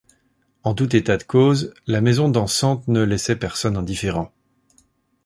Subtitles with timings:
[0.63, 4.31] En tout état de cause, la maison dansante ne laisse personne indifférent.